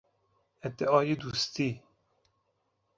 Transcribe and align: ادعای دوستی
ادعای 0.63 1.15
دوستی 1.15 1.83